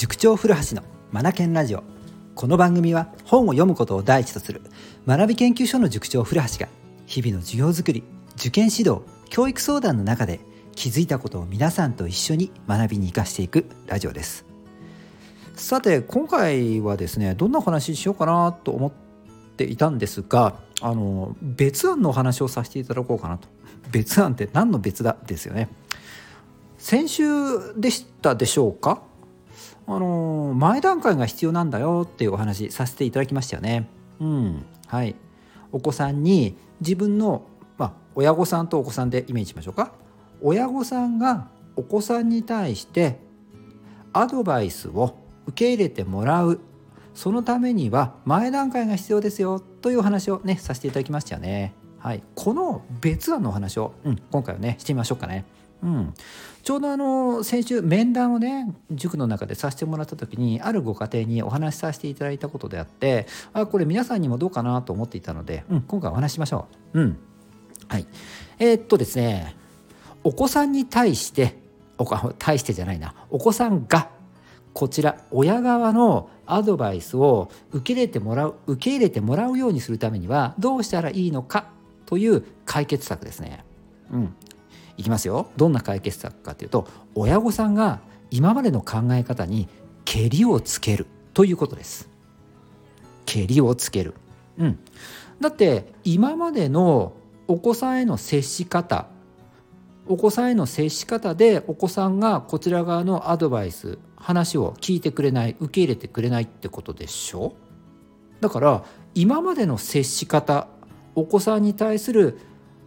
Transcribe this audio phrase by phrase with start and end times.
[0.00, 1.84] 塾長古橋のマナケンラジオ。
[2.34, 4.62] この番組は本を読むことを第一とする
[5.06, 6.70] 学び研究所の塾長古橋が
[7.04, 8.02] 日々の授業づくり
[8.36, 10.40] 受験指導教育相談の中で
[10.74, 14.46] 気づいたことを皆さんと一緒に学びに生かしていくラジオです。
[15.54, 18.92] さて今回はですねどんな話ししようかなと思っ
[19.58, 23.48] ていたんですがあの別案のお話をさせていただこうかなと。
[23.92, 25.18] 別案って何の別だ？
[25.26, 25.68] ですよね。
[26.78, 27.24] 先週
[27.76, 29.02] でしたでしょうか？
[29.92, 33.88] あの前段階が必要なんだよっていうお話させていただきましたよね。
[34.20, 35.16] うん、はい。
[35.72, 37.42] お子さんに自分の、
[37.76, 39.92] まあ、親御さんとお子さんでイメージしましょうか。
[40.40, 43.18] 親御さんがお子さんに対して
[44.12, 45.16] アドバイスを
[45.46, 46.60] 受け入れてもらう
[47.14, 51.74] そのためには前段階が必要ですよというお話をねさせていただきましたよね。
[51.98, 55.44] はい、この別案のお話を、うん、今回はねしてみましょうかね。
[55.82, 56.14] うん、
[56.62, 67.00] ちょうどあの先週面談をね塾の中でさせてもらった時にあるご家庭にお話しさせていただいたことであってあこれ皆さんにもどうかなと思っていたので、うん、今回お話ししましょう。
[67.00, 67.18] うん、
[67.88, 68.06] はい。
[68.58, 69.56] えー、っとですね
[70.22, 71.56] お子さんに対して
[71.98, 72.06] お
[72.38, 73.14] 対してじゃないな。
[73.30, 74.10] お子さんが
[74.72, 81.66] こちら親側のアドバイスを受け入れてもらう受け入れてもらうようにするためにはどうしたらいいのか
[82.06, 83.64] という解決策ですね。
[84.12, 84.34] うん、
[85.00, 85.48] いきますよ。
[85.56, 89.68] どんな解決策かというと親御さんが今までの考え方に
[90.04, 92.08] けりをつけるということです。
[93.24, 94.14] けりをつける。
[94.58, 94.78] うん。
[95.40, 97.14] だって今までの
[97.48, 99.06] お子さんへの接し方
[100.06, 107.54] お子さんへの接し方でお子さんがこちら側のアドバイス話を聞いてくれない受け入れてくれないってことでしょ？
[108.40, 108.84] だから
[109.14, 110.68] 今までの接し方
[111.14, 112.38] お子さんに対する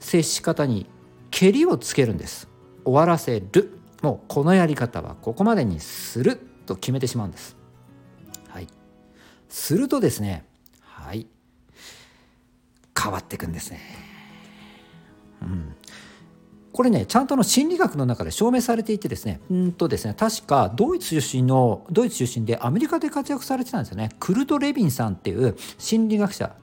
[0.00, 0.86] 接し方に
[1.30, 2.48] けりをつけるんです。
[2.84, 3.78] 終わらせる。
[4.02, 6.40] もうこのやり方はここまでにする。
[6.70, 7.56] と決めてしまうんです。
[8.48, 8.68] はい。
[9.48, 10.44] するとですね。
[10.80, 11.26] はい。
[13.00, 13.80] 変わっていくんですね。
[15.42, 15.74] うん。
[16.72, 19.40] これねちゃんとの心理学の中で証明されていてですね。
[19.50, 24.10] うんとですね確かドイツ出身のドイツ出身でアメリカで活躍されてたんですよね。
[24.20, 26.54] クルト・レビンさんっていう心理学者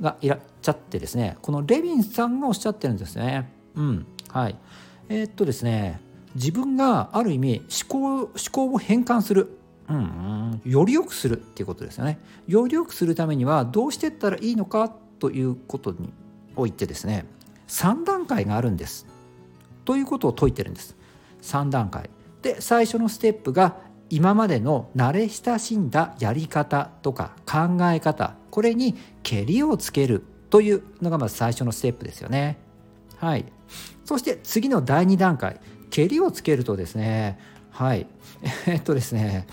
[0.00, 1.38] がいらっしゃってですね。
[1.40, 3.50] このレビンさんがおっしゃってるんですね。
[3.76, 4.06] うん。
[4.30, 4.56] はい。
[5.08, 6.00] えー、っとですね
[6.34, 12.18] 自分がある意味思考思考を変換する、うん、うん、より良くするっていうことですよね。
[12.46, 14.88] より良くするためにはどうしていったらいいのか
[15.18, 16.12] ということに
[16.56, 17.26] おいてですね
[17.68, 19.06] 3段階があるんです。
[19.84, 20.96] ということを説いてるんです。
[21.42, 22.10] 3段階。
[22.42, 23.76] で最初のステップが
[24.10, 28.34] 今までの慣れ親しんだやり方とか考え方。
[28.50, 32.58] これにけりをつけるというのがまず最初のステップですよね。
[33.16, 33.44] はい、
[34.04, 35.60] そして次の第2段階
[35.90, 37.38] 蹴りをつけるとですね
[37.70, 38.06] はい
[38.66, 39.46] えっとですね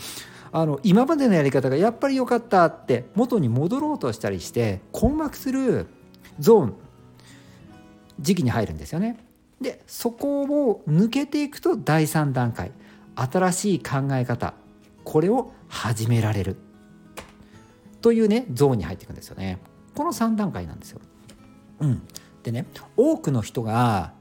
[0.51, 5.87] あの今までのやり方がやっぱり良かったって元に戻ろうとしたりして困惑する
[6.39, 6.73] ゾーン
[8.19, 9.17] 時期に入るんですよね。
[9.59, 12.71] でそこを抜けていくと第3段階
[13.15, 14.53] 新しい考え方
[15.03, 16.57] これを始められる
[18.01, 19.59] というねゾーンに入っていくんですよね。
[19.95, 20.99] この3段階なんですよ。
[21.79, 22.01] うん、
[22.43, 22.65] でね
[22.97, 24.13] 多くの人が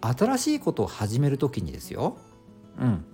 [0.00, 2.18] 新しいことを始める時にですよ、
[2.78, 3.04] うん、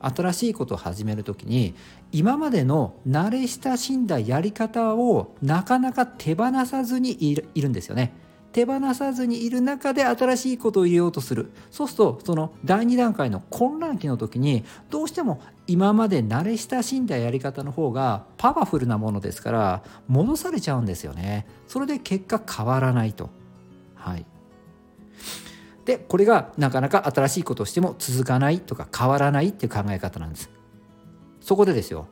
[0.00, 1.74] 新しいことを始める時に
[2.12, 8.12] 今までの慣れ親しんだやり方をなかなか手放さずにいるいるんですよね。
[8.52, 11.50] 手放さずにいる中で新しいことを入れようとする。
[11.70, 21.46] そうするとその第2段階の混乱期の時にどうしても今まで慣れ親しんだやり方の方がパワフルなものですから戻されちゃうんですよね。
[21.66, 23.30] それで結果変わらないと。
[23.94, 24.26] はい
[25.84, 30.50] でこれがなかなか新しいことをしても続かないとか変わらないっていう考え方なんです。
[31.40, 32.08] そこでですよ。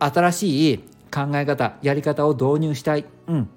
[0.00, 0.78] 新しい
[1.14, 3.04] 考え方やり方を導入したい。
[3.28, 3.48] うん。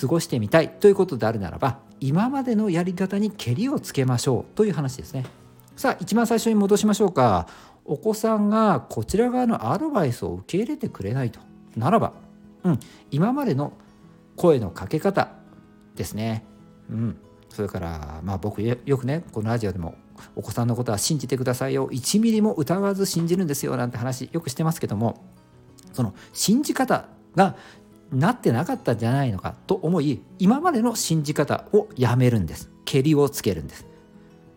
[0.00, 5.24] 過ごしてみたいということであるならば今までのやり方にけりをつけましょうという話ですね。
[5.76, 7.46] さあ一番最初に戻しましょうか。
[7.84, 11.38] お子さんがこちら側のアドバイスを受け入れてくれないと
[11.76, 12.12] ならば、
[12.64, 12.80] うん、
[13.10, 13.72] 今までの
[14.34, 15.30] 声のかけ方
[15.94, 16.44] ですね、
[16.90, 17.16] うん、
[17.48, 19.94] それからまあ僕よくねこのラジオでも
[20.34, 21.88] お子さんのことは信じてくださいよ。
[21.88, 25.24] 1ミリも疑わず信じるんですよなんて話よくしてますけども
[25.92, 27.06] その信じ方
[27.36, 27.56] が
[28.12, 32.70] なってなかったんじゃないのかと思い今までの信じ方をやめるんです。
[32.84, 33.86] けりをつけるんです。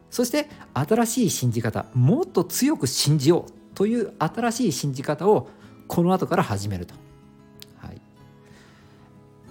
[0.10, 5.50] そして新しい信じ方もっと強く信じようという新しい信じ方を
[5.88, 6.94] この後から始めると、
[7.78, 8.02] はい、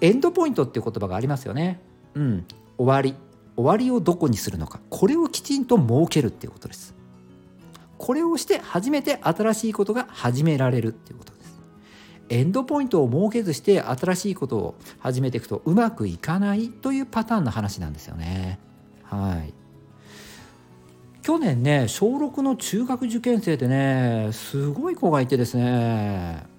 [0.01, 1.81] エンドポイントっていう言葉がありますよね。
[2.15, 2.47] うん。
[2.77, 3.15] 終わり。
[3.57, 4.81] 終わりをどこにするのか。
[4.89, 6.95] これをきちんと設けるっていうことです。
[7.99, 11.33] これをして初めて新しいことが始められるっていうこと。
[11.33, 11.38] です
[12.29, 18.59] エンドポイントを設けずして新しいことを始めていくとうまくいかないというパターンの話なんですよね。
[19.03, 19.55] はい。
[21.23, 26.58] 去年ね小6の中学受験生でねすごい子がいてですね。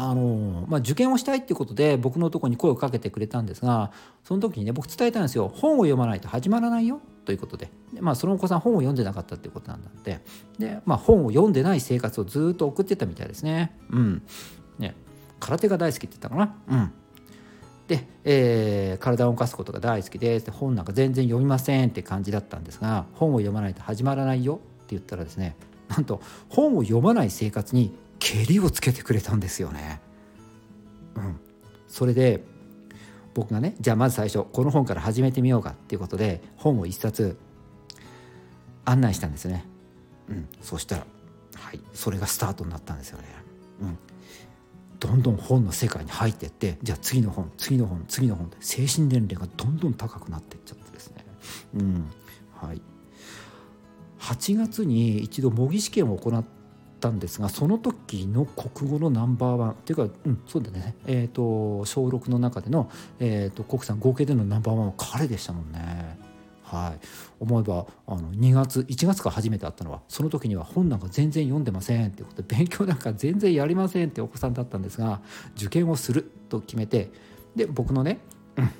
[0.00, 3.90] あのまあ、受験をしたいっていうことで僕のとこに声をかけてくれたんですが
[4.22, 5.48] その時にね僕伝えたんですよ。
[5.52, 7.00] 本を読まないと始まらないよ。
[7.24, 7.68] ということで。
[7.92, 10.20] で、まあ、そのお子さん本を読んでなかったっていうことなんだって。
[10.58, 13.76] で、まあ、本を読んでない生活をずっと送ってたみたいですね。
[13.90, 14.22] うん。
[14.78, 14.94] ね。
[15.40, 16.54] 空手が大好きって言ったかな。
[16.68, 16.92] うん。
[17.88, 20.50] で、えー、体を動かすことが大好きです。
[20.50, 25.56] 本なんか全然読みませんって感じだったんですが本を読まないと始まらないよって言ったらですね
[25.88, 30.00] なんと本を読まない生活にけりをつけてくれたんですよね。
[31.16, 31.40] うん、
[31.86, 32.44] それで
[33.34, 37.38] 僕がねじゃあまず最初この本から始めてみようかっていうことで本を一冊
[38.84, 39.64] 案内したんですね。
[40.28, 41.06] うん、そしたら、
[41.56, 43.24] はい、それがスタートになったんですよね。
[43.80, 43.98] うん、
[44.98, 51.24] どんどん本の世界に入っていってじゃあ次の本次の本次の本で精神年齢がどんどん高くなっていっちゃってですね。
[51.74, 52.10] うん
[52.54, 52.82] はい、
[54.18, 56.44] 8月に一度模擬試験を行っ
[56.98, 62.90] ったんですがその時の国語のナンバーワンっていうか、うん、そうだね、えーと、小6の中での、
[63.20, 66.18] えーと、国産合計でのナンバーワンは彼でしたもんね。
[66.64, 67.06] はい、
[67.40, 75.22] 思えばあの2月1月から初めて会ったのはその時には本なんか全然読んでませんってことで 勉強なんか全然やりませんってお子さんだったんですが
[75.56, 77.10] 受験をすると決めて
[77.56, 78.18] で僕のね、
[78.58, 78.70] うん、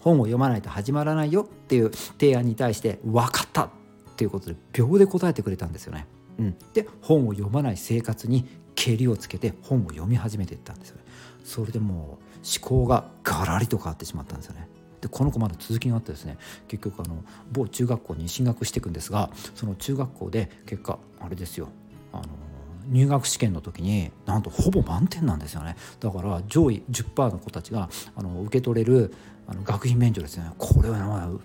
[0.00, 3.70] 本を読まないと始まらないよっていう提案に対して分かったっ
[4.16, 6.06] ていうことで秒で答えてくれたんですよね。
[6.38, 11.04] うん、で本を読まない生活にけりをつけて本を読み始めていったんですよね。
[11.44, 12.18] それでもう思
[12.60, 14.68] 考がガラリと変わってしまったんですよね。
[15.00, 17.22] でこの子まだ続きがあってですね結局あの
[17.52, 21.68] 某中学校に進学していくんですがその中学校で結果あれですよ。
[22.12, 22.24] あの
[22.86, 25.76] 入学試験の時になんとほぼ満点なんですよね。
[26.00, 29.14] だから上位10%の子たちがあの受け取れる
[29.46, 30.50] あの学費免除ですね。
[30.58, 31.38] これは、ね、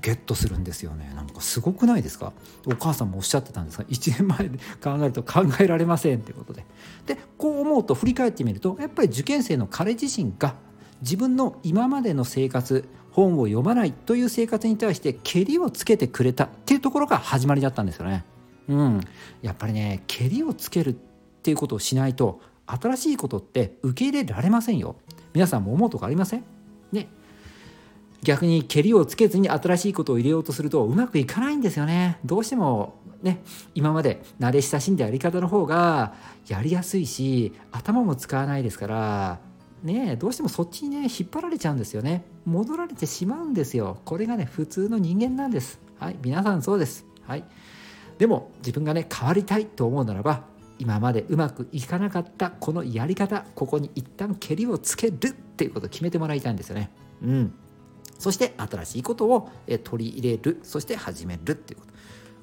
[0.00, 1.12] ゲットするんですよね。
[1.14, 2.32] なんかすごくないですか？
[2.66, 6.64] お母さんもおっしゃってたんですが1年前で考えると考えられませんということで。
[7.06, 10.56] でこう思うと振り返ってみるとやっぱり受験生の彼自身が
[11.00, 18.24] 自分の今までの生活本を読まないという生活に対してけりをつけてくれたっていうところが始まりだったんですよね。
[18.68, 19.00] うん、
[19.42, 20.94] やっぱりねけりをつけるっ
[21.42, 24.96] ていうことをしないと新しいことって受け入れられませんよ。
[25.34, 26.44] 皆さんも思うとこありません？
[28.24, 32.18] 逆にけりをつけずに新しいことを入れようとするとうまくいかないんですよね。
[32.24, 33.42] どうしてもね
[33.74, 36.14] 今まで慣れ親しんだやり方の方が
[36.48, 39.40] やりやすいし頭も使わないですから
[39.82, 42.24] ねどうしてもそっちにね引っ張られちゃうんですよね。
[42.46, 43.98] 戻られてしまうんですよ。
[44.06, 45.78] これがね普通の人間なんです。
[45.98, 47.04] はい皆さんそうです。
[47.26, 47.44] はい。
[48.16, 50.44] でも自分がね変わりたいと思うならば
[50.78, 56.90] 今までうまくいかなかったこのやり方ここに一旦けりをつけるっていうことを決めてもらいたいんですよね。
[57.22, 57.54] うん。
[58.18, 59.50] そして新しいことを
[59.82, 61.94] 取り入れるそして始めるっていうこと。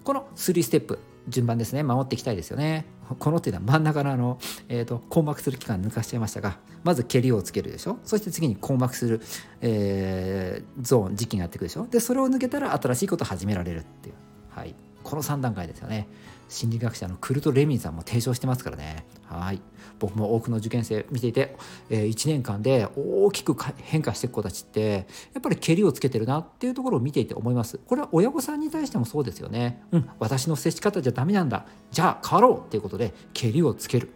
[0.03, 1.83] この3ステップ順番ですね。
[1.83, 2.85] 守っていきたいですよね。
[3.19, 4.39] このっていうのは真ん中のあの、
[4.69, 7.99] えーと、困惑する期間抜かしちゃいましたがまずけりをつけるでしょ。
[8.03, 9.21] そして次に困惑する、
[9.61, 11.85] えー、ゾーン時期がやってくるでしょ。
[11.87, 14.15] でそれを抜けたら新しいことを始められるっていう、
[14.49, 16.07] はい、この3段階ですよね。
[16.51, 19.05] 心理学者のクルト・レミンさんも提唱してますからね。
[19.25, 19.61] はい。
[19.99, 21.55] 僕も多くの受験生見ていて、
[21.89, 27.77] えー、1年間で大きく変化していく子たちってやっぱりけりをつけてるなっていうところを見ていて思います。
[27.77, 29.81] これは親御さんに対してもそうですよね。
[29.91, 31.65] うん私の接し方じゃダメなんだ。
[31.91, 34.09] じゃあ変わろうっていうことでけりをつける。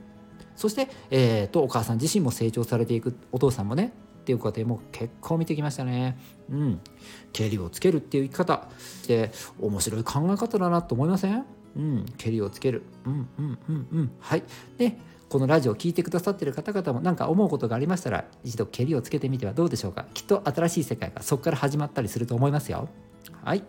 [0.58, 6.18] そして、えーと、お母さん自身も成長されていくお父さんもねっていう過程も結構見てきましたね。
[6.50, 6.80] うん。
[7.32, 8.68] けりをつけるっていう生き方。
[9.08, 11.46] で面白い考え方だなと思いません？
[11.76, 12.84] うん、けりをつける。
[13.06, 14.12] うんうんうんうん。
[14.20, 14.44] はい。
[14.78, 14.98] で、
[15.30, 20.06] このラジオを聴いてくださってる方々も何か思うことがありましたら一度けりをつけてみてはどうでしょうか。
[20.14, 22.88] きっと新しい世界がそこから始まったりすると思いますよ。
[23.44, 23.64] はい。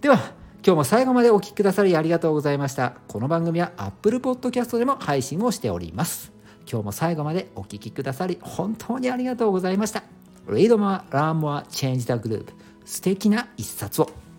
[0.00, 0.16] では
[0.64, 2.94] 今日も最後までお聴きくださりありがとうございました。
[3.08, 6.32] この番組は Apple Podcast でも配信をしております。
[6.70, 10.02] 今日も最後までお聴きくださり本当にありがとうございました。
[10.46, 12.46] Read more, learn more, change the group
[12.84, 14.29] 素敵な一冊を。